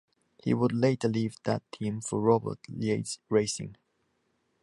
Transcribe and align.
He 0.43 0.55
would 0.55 0.71
later 0.71 1.07
leave 1.07 1.35
that 1.43 1.61
team 1.71 2.01
for 2.01 2.19
Robert 2.19 2.57
Yates 2.67 3.19
Racing. 3.29 3.75